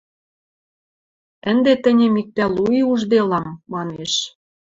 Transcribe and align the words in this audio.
–Ӹнде 1.49 1.73
тӹньӹм 1.83 2.13
иктӓ 2.21 2.45
лу 2.55 2.65
и 2.79 2.81
ужделам...– 2.91 3.47
манеш. 3.73 4.11